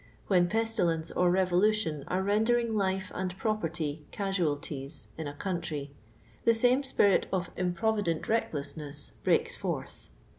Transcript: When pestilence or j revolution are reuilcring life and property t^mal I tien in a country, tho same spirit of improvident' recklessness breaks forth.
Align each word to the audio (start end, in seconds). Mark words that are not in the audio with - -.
When 0.25 0.47
pestilence 0.49 1.11
or 1.11 1.27
j 1.29 1.33
revolution 1.35 2.05
are 2.07 2.23
reuilcring 2.23 2.71
life 2.73 3.11
and 3.13 3.37
property 3.37 4.03
t^mal 4.11 4.57
I 4.57 4.59
tien 4.59 4.89
in 5.15 5.27
a 5.27 5.35
country, 5.37 5.91
tho 6.43 6.53
same 6.53 6.81
spirit 6.81 7.27
of 7.31 7.51
improvident' 7.55 8.27
recklessness 8.27 9.11
breaks 9.23 9.55
forth. 9.55 10.09